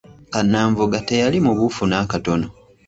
[0.33, 2.47] Kannanvuga teyali mubuufu n'akatono.